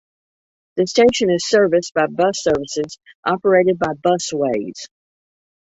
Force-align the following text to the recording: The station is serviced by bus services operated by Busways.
The 0.77 0.87
station 0.87 1.29
is 1.29 1.47
serviced 1.47 1.93
by 1.93 2.07
bus 2.07 2.41
services 2.41 2.97
operated 3.23 3.77
by 3.77 3.93
Busways. 4.03 4.87